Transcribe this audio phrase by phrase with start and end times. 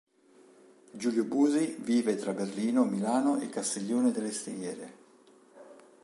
[0.93, 4.93] Giulio Busi vive tra Berlino, Milano e Castiglione delle Stiviere.